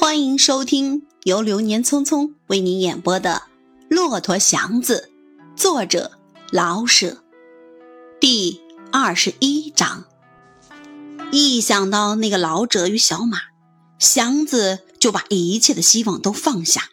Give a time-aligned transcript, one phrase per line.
[0.00, 3.42] 欢迎收听由流年匆匆为您演播的
[3.94, 5.10] 《骆驼祥子》，
[5.60, 6.18] 作者
[6.50, 7.22] 老舍，
[8.18, 10.06] 第二十一章。
[11.30, 13.40] 一想到那个老者与小马，
[13.98, 16.88] 祥子就把一切的希望都放下。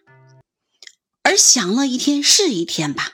[1.23, 3.13] 而想了一天是一天吧，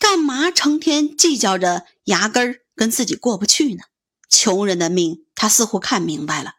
[0.00, 3.84] 干嘛成天计较着牙根儿跟自己过不去呢？
[4.28, 6.54] 穷人的命，他似乎看明白了。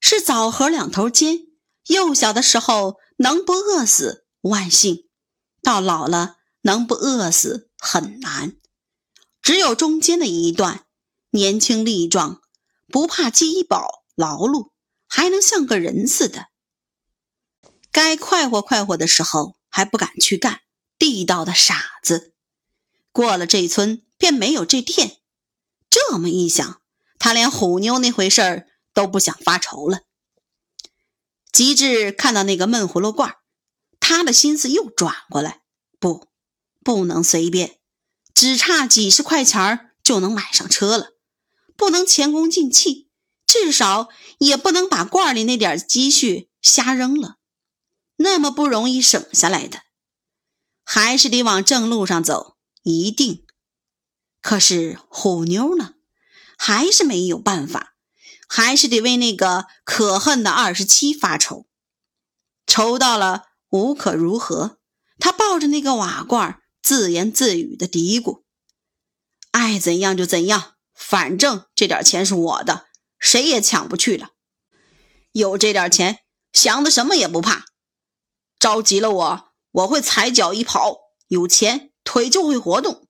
[0.00, 1.38] 是枣核两头尖，
[1.86, 5.08] 幼小的时候能不饿死万幸，
[5.62, 8.56] 到老了能不饿死很难。
[9.42, 10.86] 只有中间的一段，
[11.30, 12.40] 年轻力壮，
[12.88, 14.70] 不怕饥饱劳碌，
[15.06, 16.48] 还能像个人似的。
[17.90, 20.60] 该快活快活的时候还不敢去干，
[20.98, 22.34] 地道的傻子。
[23.12, 25.18] 过了这村便没有这店，
[25.90, 26.80] 这么一想，
[27.18, 28.68] 他连虎妞那回事儿。
[28.94, 30.02] 都不想发愁了。
[31.54, 33.36] 吉志看到那个闷葫芦罐，
[34.00, 35.60] 他的心思又转过来，
[36.00, 36.26] 不，
[36.82, 37.78] 不能随便，
[38.34, 41.10] 只差几十块钱就能买上车了，
[41.76, 43.08] 不能前功尽弃，
[43.46, 47.36] 至少也不能把罐里那点积蓄瞎扔了，
[48.16, 49.82] 那么不容易省下来的，
[50.82, 53.46] 还是得往正路上走，一定。
[54.42, 55.94] 可是虎妞呢，
[56.58, 57.93] 还是没有办法。
[58.56, 61.66] 还是得为那个可恨的二十七发愁，
[62.68, 64.78] 愁到了无可如何。
[65.18, 68.44] 他抱着那个瓦罐，自言自语的嘀咕
[69.50, 72.86] ：“爱怎样就怎样，反正这点钱是我的，
[73.18, 74.28] 谁也抢不去了。
[75.32, 76.20] 有这点钱，
[76.52, 77.64] 祥子什么也不怕。
[78.60, 83.08] 着急了我，我会踩脚一跑；有钱，腿就会活动。”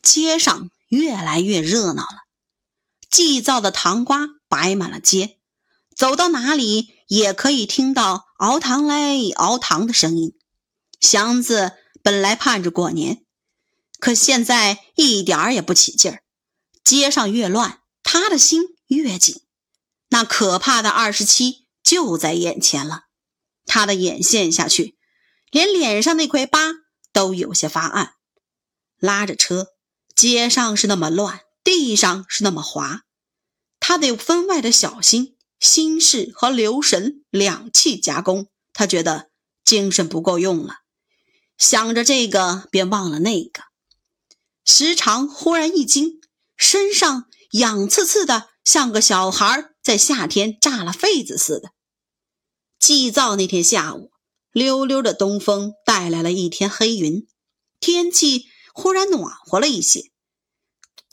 [0.00, 2.23] 街上越来越热闹了。
[3.14, 5.38] 祭灶的糖瓜摆满了街，
[5.94, 10.36] 走到哪里也可以听到“熬糖嘞，熬糖”的声音。
[10.98, 13.24] 祥子本来盼着过年，
[14.00, 16.24] 可现在一点儿也不起劲儿。
[16.82, 19.42] 街上越乱，他的心越紧。
[20.08, 23.02] 那可怕的二十七就在眼前了，
[23.64, 24.98] 他的眼陷下去，
[25.52, 26.72] 连脸上那块疤
[27.12, 28.14] 都有些发暗。
[28.98, 29.68] 拉着车，
[30.16, 31.42] 街上是那么乱。
[31.64, 33.00] 地上是那么滑，
[33.80, 38.48] 他得分外的小心，心事和留神两气夹攻。
[38.74, 39.30] 他觉得
[39.64, 40.80] 精神不够用了，
[41.56, 43.62] 想着这个便忘了那个，
[44.64, 46.20] 时常忽然一惊，
[46.56, 51.70] 身上痒刺刺的，像个小孩在夏天炸了痱子似的。
[52.78, 54.10] 祭灶那天下午，
[54.52, 57.26] 溜溜的东风带来了一天黑云，
[57.80, 60.10] 天气忽然暖和了一些。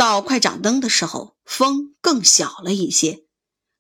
[0.02, 3.28] 到快掌灯的时候，风更小了一些，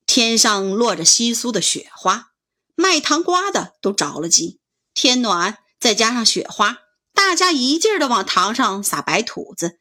[0.05, 2.33] 天上落着稀疏的雪花，
[2.75, 4.59] 卖糖瓜的都着了急。
[4.93, 6.77] 天暖，再加上雪花，
[7.11, 9.79] 大家一劲儿的往糖上撒白土子，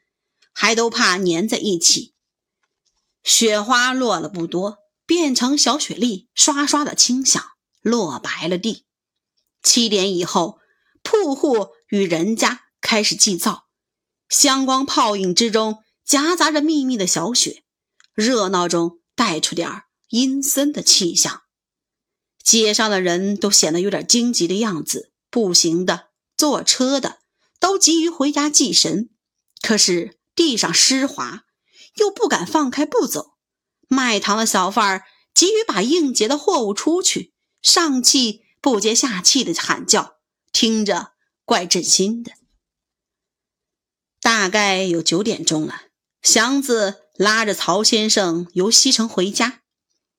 [0.54, 2.14] 还都怕粘在一起。
[3.22, 7.44] 雪花落了不多，变成小雪粒，刷刷的轻响，
[7.82, 8.86] 落白了地。
[9.62, 10.58] 七点以后，
[11.02, 13.66] 铺户与人家开始祭灶，
[14.30, 15.84] 香光泡影之中。
[16.10, 17.62] 夹杂着密密的小雪，
[18.15, 21.43] 热闹中带出点阴森的气象。
[22.43, 27.21] 街上的人都显得有点惊急的样子，步行的、坐车的
[27.60, 29.10] 都急于回家祭神。
[29.62, 31.44] 可是地上湿滑，
[31.94, 33.37] 又不敢放开步走。
[33.87, 37.32] 卖糖的小贩儿急于把应结的货物出去，
[37.62, 40.16] 上气不接下气的喊叫，
[40.50, 41.12] 听着
[41.44, 42.32] 怪震心的。
[44.21, 45.82] 大概有九点钟了。
[46.22, 49.62] 祥子拉着曹先生由西城回家，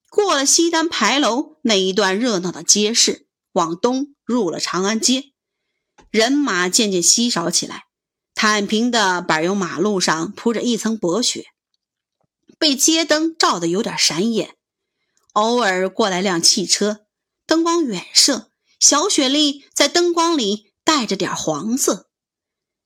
[0.09, 5.31] 过了西单牌楼那一段热闹的街市，往东入了长安街，
[6.09, 7.85] 人马渐渐稀少起来。
[8.33, 11.47] 坦平的柏油马路上铺着一层薄雪，
[12.57, 14.55] 被街灯照得有点闪眼。
[15.33, 17.05] 偶尔过来辆汽车，
[17.45, 18.49] 灯光远射，
[18.79, 22.09] 小雪粒在灯光里带着点黄色，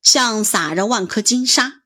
[0.01, 1.85] 像撒着万颗金沙。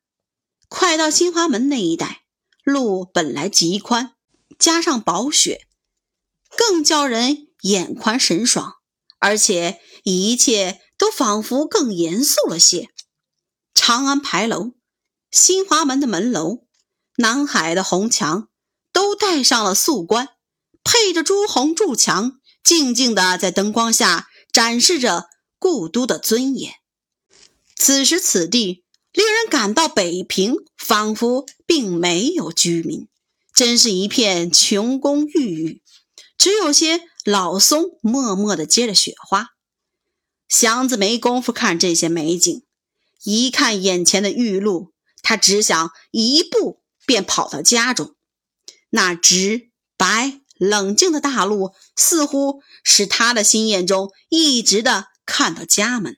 [0.69, 2.21] 快到新华门那一带，
[2.63, 4.13] 路本来极宽，
[4.60, 5.68] 加上薄雪，
[6.56, 8.75] 更叫人眼宽神爽，
[9.18, 12.89] 而且一切都仿佛更严肃了些。
[13.74, 14.74] 长安牌楼、
[15.31, 16.68] 新华门的门楼、
[17.18, 18.48] 南海的红墙，
[18.94, 20.30] 都带上了素冠，
[20.83, 26.75] 配着朱红柱墙，静静地在灯光下展示着故都的尊严。
[27.75, 28.86] 此时此地。
[29.19, 33.10] 令人感到北平仿佛并没有居民，
[33.54, 35.81] 真是一片穷宫郁郁。
[36.38, 39.50] 只有些老松默默地结着雪花。
[40.48, 42.63] 祥子没工夫看这些美景，
[43.25, 48.15] 一看眼前的玉露，他只想一步便跑到家中。
[48.92, 56.15] 那直白冷静的大路，似乎使他的心眼中一直的看到家门。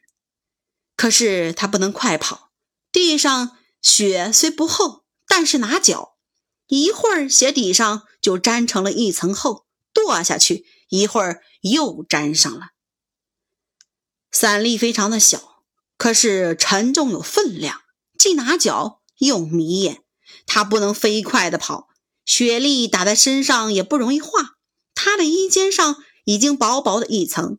[0.95, 2.50] 可是他不能快跑，
[2.91, 6.17] 地上雪虽不厚，但是拿脚，
[6.67, 12.71] 一会儿鞋底上就粘成了一层厚，跺下去，一会儿又粘上了。
[14.31, 15.63] 伞力非常的小，
[15.97, 17.81] 可是沉重有分量，
[18.17, 20.03] 既拿脚又迷眼。
[20.45, 21.87] 他不能飞快的跑，
[22.25, 24.57] 雪粒打在身上也不容易化。
[24.93, 27.57] 他的衣肩上已经薄薄的一层，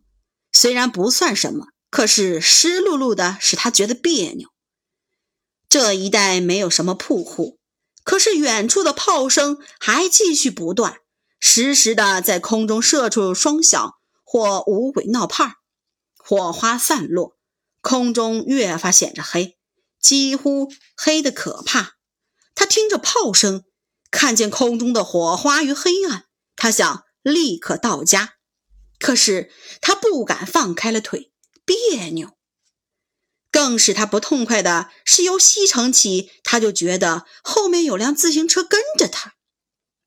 [0.52, 4.51] 虽然不算什么，可是湿漉漉的，使他觉得别扭。
[5.72, 7.58] 这一带没有什么铺户，
[8.04, 10.98] 可是远处的炮声还继续不断，
[11.40, 15.54] 时时的在空中射出双响或五鬼闹盼。
[16.18, 17.38] 火花散落，
[17.80, 19.56] 空中越发显着黑，
[19.98, 21.94] 几乎黑得可怕。
[22.54, 23.64] 他听着炮声，
[24.10, 28.34] 看见空中的火花与黑暗，他想立刻到家，
[28.98, 31.32] 可是他不敢放开了腿，
[31.64, 32.36] 别扭。
[33.52, 39.34] 更使他不痛快的是，由西城起，他就觉得后面有辆自行车跟着他。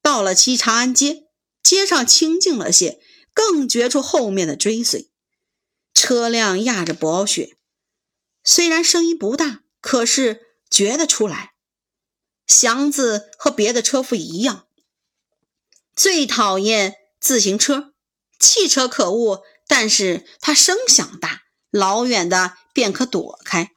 [0.02, 1.28] 到了七长安街，
[1.64, 3.00] 街上清静了些，
[3.34, 5.12] 更觉出后面的追随。
[5.94, 7.56] 车辆压着薄雪，
[8.44, 11.54] 虽然声音不大，可是觉得出来。
[12.48, 14.68] 祥子和别的车夫一样，
[15.96, 17.94] 最讨厌自行车。
[18.38, 23.72] 汽车可恶，但是它声响大，老远的便可躲开。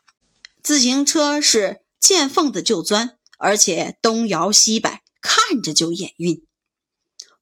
[0.60, 6.42] 自行车是见缝子就钻，而且东摇西摆，看着就眼晕。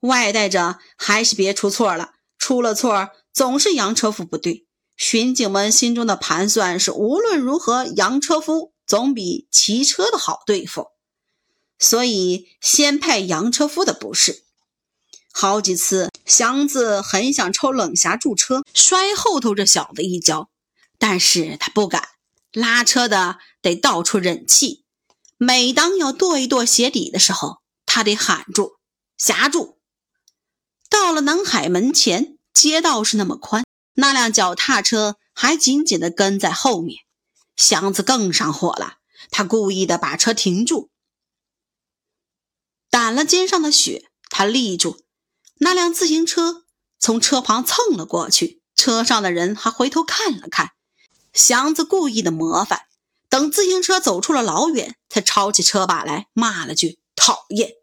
[0.01, 4.67] 外带着还是别出错了，出了错总是洋车夫不对。
[4.99, 10.89] 巡警们心中的盘算是，无论如何，洋车夫总比骑车的好对付，
[11.79, 14.45] 所以先派洋车夫的不是。
[15.33, 20.49] 好几次，祥子很想抽冷霞住车，摔后头这小子一跤，
[20.99, 22.09] 但是他不敢。
[22.53, 24.85] 拉车的得到处忍气，
[25.37, 28.77] 每当要跺一跺鞋底的时候，他得喊住
[29.19, 29.79] ：“夹住！”
[30.89, 33.65] 到了南海门前，街道是那么宽。
[33.95, 37.01] 那辆脚踏车还紧紧地跟在后面，
[37.57, 38.99] 祥子更上火了。
[39.31, 40.91] 他故意的把车停住，
[42.91, 44.11] 掸了肩上的雪。
[44.31, 45.05] 他立住，
[45.59, 46.65] 那辆自行车
[46.99, 50.73] 从车旁蹭了过去，车上的人还回头看了看。
[51.37, 52.87] 祥子故意的模范，
[53.29, 57.75] 等自行车走出了老远，才抄起车把来骂了句：“讨厌！”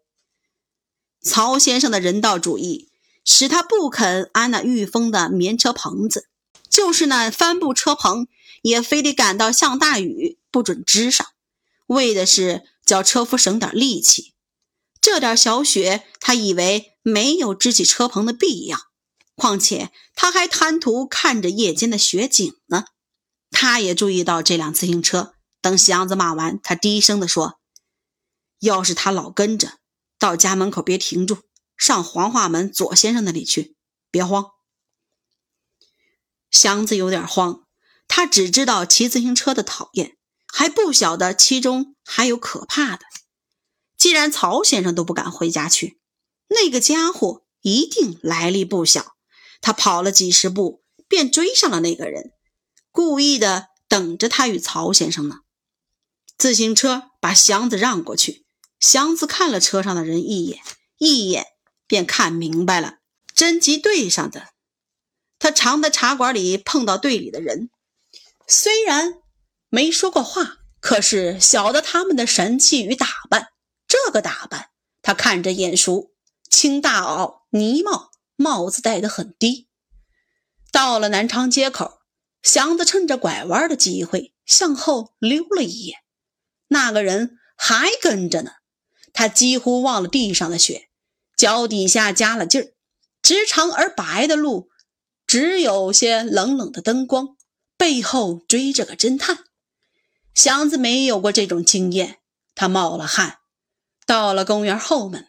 [1.24, 2.90] 曹先生的人道主义。
[3.26, 6.28] 使他不肯安那御风的棉车棚子，
[6.68, 8.26] 就是那帆布车棚，
[8.60, 11.26] 也非得赶到下大雨不准支上，
[11.86, 14.34] 为的是叫车夫省点力气。
[15.00, 18.78] 这点小雪，他以为没有支起车棚的必要。
[19.34, 22.84] 况且他还贪图看着夜间的雪景呢。
[23.54, 25.34] 他也注意到这辆自行车。
[25.62, 27.60] 等祥子骂完，他低声地说
[28.60, 29.78] ：“要是他老跟着，
[30.18, 31.38] 到家门口别停住。”
[31.78, 33.76] 上黄化门左先生那里去，
[34.10, 34.50] 别慌。
[36.50, 37.64] 祥子有点慌，
[38.06, 43.06] 他只知道骑自行车的讨厌，还不晓得其中还有可怕的。
[43.96, 45.98] 既然曹先生都不敢回家去，
[46.48, 49.14] 那个家伙一定来历不小。
[49.60, 52.33] 他跑了几十步，便追上了那个人，
[52.94, 55.40] 故意的等着他与曹先生呢。
[56.38, 58.46] 自行车把祥子让过去，
[58.78, 60.60] 祥子看了车上的人一眼，
[60.98, 61.48] 一眼。
[61.86, 62.94] 便看明白了，
[63.36, 64.48] 侦缉队上的
[65.38, 67.68] 他常在茶馆里碰到队里的人，
[68.48, 69.16] 虽然
[69.68, 73.48] 没说过话，可是晓得他们的神气与打扮。
[73.86, 74.70] 这个打扮
[75.02, 76.12] 他看着眼熟，
[76.50, 79.68] 青大袄呢帽，帽子戴得很低。
[80.72, 81.98] 到了南昌街口，
[82.44, 85.98] 祥子趁着拐弯的机会向后溜了一眼，
[86.68, 88.52] 那个人还跟着呢。
[89.12, 90.90] 他几乎忘了地上的雪。
[91.36, 92.74] 脚底下加了劲儿，
[93.20, 94.70] 直长而白的路，
[95.26, 97.36] 只有些冷冷的灯光，
[97.76, 99.38] 背后追着个侦探。
[100.32, 102.18] 祥子没有过这种经验，
[102.54, 103.38] 他冒了汗。
[104.06, 105.26] 到了公园后门，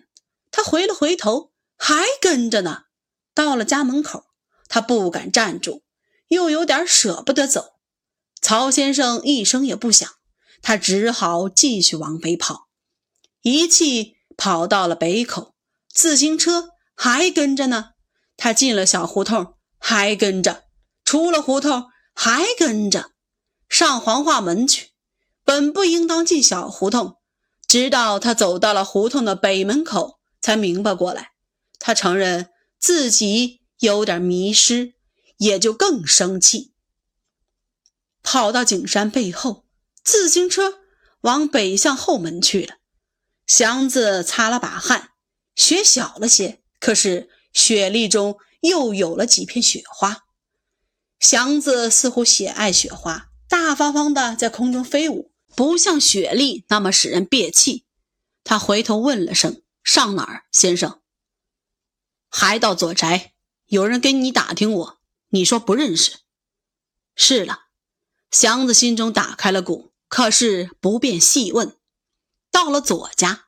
[0.52, 2.84] 他回了回头，还跟着呢。
[3.34, 4.26] 到了家门口，
[4.68, 5.85] 他不敢站住，
[6.28, 7.74] 又有点舍不得走。
[8.42, 10.10] 曹先生一声也不响，
[10.62, 12.68] 他只好继续往北跑，
[13.42, 15.56] 一气跑到了北口。
[15.92, 17.92] 自行车还跟着呢，
[18.38, 20.66] 他进了小胡同，还跟着；
[21.04, 23.12] 出了胡同，还跟着。
[23.68, 24.90] 上黄化门去，
[25.44, 27.18] 本不应当进小胡同。
[27.68, 31.32] 直到他走到了胡同的北门口，才明白过来。
[31.80, 34.94] 他承认自己有点迷失，
[35.38, 36.74] 也就更生气，
[38.24, 39.66] 跑到景山背后，
[40.04, 40.80] 自行车
[41.22, 42.76] 往北向后门去了。
[43.48, 45.12] 祥子擦了把汗，
[45.56, 50.26] 雪小了些，可是雪粒中又有了几片雪花。
[51.20, 55.32] 祥子似乎喜爱雪花，大方方的在空中飞舞。
[55.56, 57.86] 不像雪莉那么使人憋气。
[58.44, 61.00] 他回头问了声：“上哪儿，先生
[62.30, 63.34] ？”“还到左宅。
[63.68, 65.00] ”“有人跟你打听我，
[65.36, 66.20] 你说不认识。
[67.16, 67.66] ”“是了。”
[68.32, 71.78] 祥子心中打开了鼓，可是不便细问。
[72.52, 73.46] 到了左家，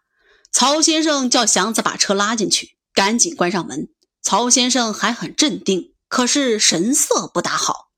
[0.52, 3.90] 曹先生叫祥子把车拉进去，赶紧关上门。
[4.22, 7.92] 曹先生还很镇定，可是神色不大好。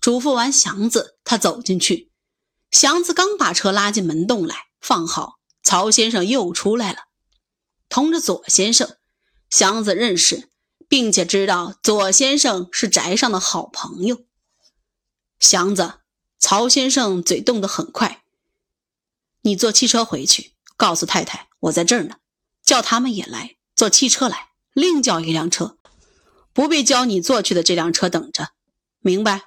[0.00, 2.12] 嘱咐完祥子，他走进去。
[2.70, 6.98] 祥子刚把车拉进门洞来，放好，曹先生又出来了，
[7.88, 8.96] 同着左先生。
[9.50, 10.47] 祥子认识，
[10.88, 14.24] 并且知道左先生是宅上的好朋友。
[15.38, 16.00] 祥子，
[16.38, 18.24] 曹先生嘴动得很快。
[19.42, 22.16] 你坐汽车回去，告诉太太我在这儿呢，
[22.64, 25.78] 叫他们也来坐汽车来，另叫一辆车，
[26.52, 28.50] 不必叫你坐去的这辆车等着，
[29.00, 29.42] 明白？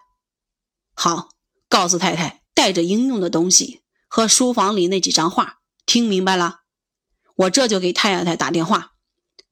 [0.93, 1.29] 好，
[1.67, 2.39] 告诉太太。
[2.53, 6.60] 带着应用的东西和书房里那几张画，听明白了？
[7.33, 8.90] 我这就给太太打电话，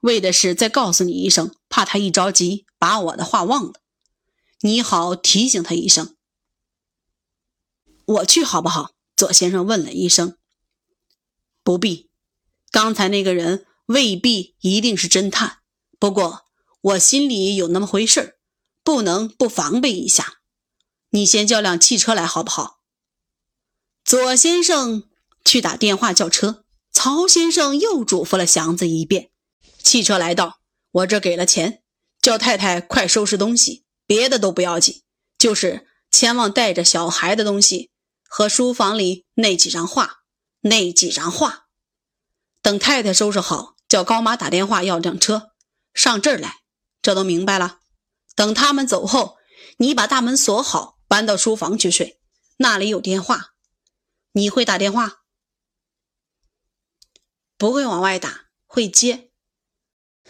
[0.01, 3.73] 为的是再告诉你一声，怕他一着急把我的话忘了，
[4.61, 6.15] 你好提醒他一声。
[8.05, 8.91] 我去好不好？
[9.15, 10.37] 左先生问了一声。
[11.63, 12.09] 不必，
[12.71, 15.59] 刚才那个人未必一定是侦探，
[15.99, 16.45] 不过
[16.81, 18.37] 我心里有那么回事
[18.83, 20.39] 不能不防备一下。
[21.09, 22.79] 你先叫辆汽车来好不好？
[24.05, 25.03] 左先生
[25.43, 29.29] 去打电话叫车，曹先生又嘱咐了祥子一遍。
[29.83, 30.59] 汽车来到，
[30.91, 31.83] 我这给了钱，
[32.21, 35.03] 叫太太快收拾东西，别的都不要紧，
[35.37, 37.91] 就是千万带着小孩的东西
[38.23, 40.23] 和书房里那几张画，
[40.61, 41.67] 那几张画。
[42.61, 45.51] 等太太收拾好，叫高妈打电话要辆车
[45.93, 46.57] 上这儿来，
[47.01, 47.79] 这都明白了。
[48.35, 49.37] 等他们走后，
[49.77, 52.19] 你把大门锁好，搬到书房去睡，
[52.57, 53.53] 那里有电话。
[54.33, 55.21] 你会打电话？
[57.57, 59.28] 不会往外打，会接。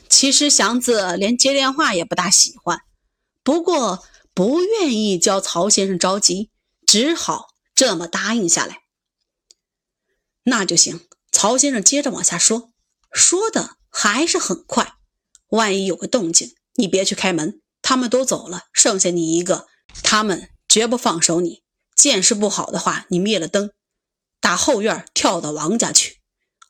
[0.07, 2.81] 其实祥子连接电话也不大喜欢，
[3.43, 4.03] 不过
[4.33, 6.51] 不愿意教曹先生着急，
[6.85, 8.83] 只好这么答应下来。
[10.43, 11.01] 那就行。
[11.31, 12.71] 曹先生接着往下说，
[13.11, 14.95] 说的还是很快。
[15.49, 19.67] 万一有个动静，你别去开门，他们都走了，剩下你一个，
[20.03, 21.63] 他们绝不放手你。
[21.95, 23.71] 见识不好的话，你灭了灯。
[24.39, 26.19] 打后院跳到王家去，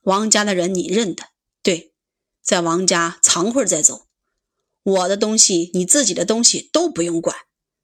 [0.01, 1.23] 王家的人你认得？
[1.63, 1.88] 对，
[2.49, 4.07] 在王家藏会儿再走。
[4.81, 7.35] 我的东西，你自己的东西都不用管，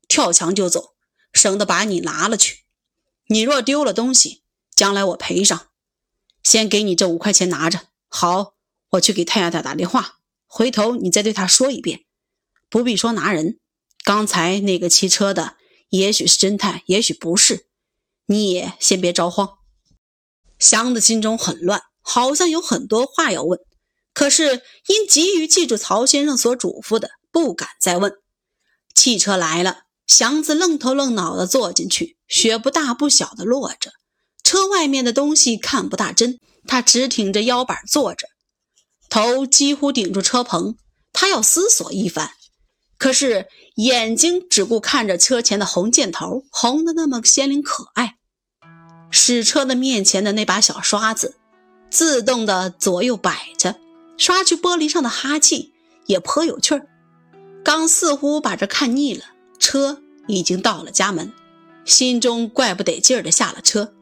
[0.08, 0.96] 跳墙就走，
[1.32, 2.64] 省得把你拿了去。
[3.28, 4.42] 你若丢了东西，
[4.74, 5.68] 将来我赔上。
[6.42, 8.56] 先给你这五块钱拿着，好，
[8.94, 10.18] 我去给太太打电话，
[10.48, 12.06] 回头你再对他说一遍，
[12.68, 13.60] 不必说拿人。
[14.04, 15.58] 刚才那个骑车的，
[15.90, 17.68] 也许是侦探，也许不是，
[18.26, 19.60] 你也先别着慌。
[20.58, 23.60] 祥子心中很乱，好像有很多话要问，
[24.16, 28.14] 可是因急于记住曹先生所嘱咐的，不敢再问。
[28.96, 33.92] 汽车来了，祥子愣头愣脑地坐进去，雪不大不小的落着，
[34.42, 38.28] 车外面的东西看不大真，他直挺着腰板坐着，
[39.10, 40.78] 头几乎顶住车棚，
[41.12, 42.32] 他要思索一番，
[42.98, 48.16] 可是眼睛只顾看着车前的红箭头，红的那么鲜灵可爱。
[49.12, 51.36] 使车的面前的那把小刷子，
[51.92, 53.78] 自动的左右摆着，
[54.18, 55.74] 刷去玻璃上的哈气，
[56.06, 56.88] 也颇有趣儿。
[57.64, 59.24] 刚似乎把这看腻了，
[59.60, 61.34] 车已经到了家门，
[61.84, 63.94] 心中怪不得劲儿的下了车。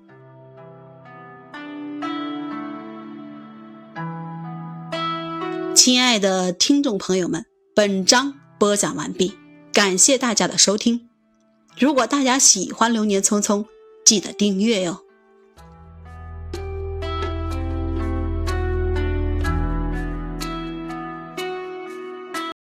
[5.75, 9.37] 亲爱的听众朋友们，本章播讲完毕，
[9.73, 11.09] 感谢大家的收听。
[11.77, 13.63] 如果大家喜欢《流年匆匆》，
[14.05, 15.02] 记得订阅哟。